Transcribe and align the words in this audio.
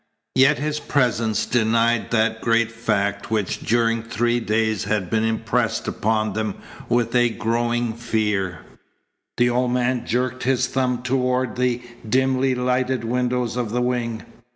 Yet 0.33 0.57
his 0.57 0.79
presence 0.79 1.45
denied 1.45 2.09
that 2.09 2.41
great 2.41 2.71
fact 2.71 3.29
which 3.29 3.59
during 3.59 4.01
three 4.01 4.39
days 4.39 4.85
had 4.85 5.11
been 5.11 5.23
impressed 5.23 5.87
upon 5.87 6.33
them 6.33 6.55
with 6.89 7.15
a 7.15 7.29
growing 7.29 7.93
fear. 7.93 8.61
The 9.37 9.51
old 9.51 9.69
man 9.69 10.03
jerked 10.07 10.41
his 10.41 10.65
thumb 10.65 11.03
toward 11.03 11.55
the 11.55 11.83
dimly 12.09 12.55
lighted 12.55 13.03
windows 13.03 13.55
of 13.55 13.69
the 13.69 13.81
wing. 13.83 14.23